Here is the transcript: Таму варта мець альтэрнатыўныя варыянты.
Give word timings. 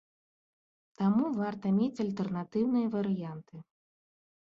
Таму 1.01 1.25
варта 1.41 1.65
мець 1.79 2.01
альтэрнатыўныя 2.05 2.87
варыянты. 2.95 3.55